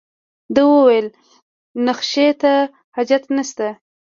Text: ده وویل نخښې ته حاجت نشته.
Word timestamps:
ده 0.53 0.61
وویل 0.73 1.07
نخښې 1.85 2.27
ته 2.41 2.53
حاجت 2.95 3.23
نشته. 3.37 3.67